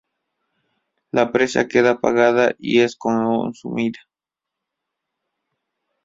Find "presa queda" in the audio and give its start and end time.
1.31-1.99